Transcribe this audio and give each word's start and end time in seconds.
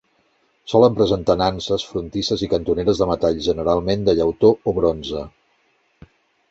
Solen 0.71 0.95
presentar 0.99 1.35
nanses, 1.41 1.85
frontisses 1.91 2.45
i 2.47 2.49
cantoneres 2.55 3.03
de 3.03 3.09
metall 3.13 3.39
generalment 3.51 4.09
de 4.09 4.19
llautó 4.21 4.53
o 4.73 4.77
bronze. 4.81 5.25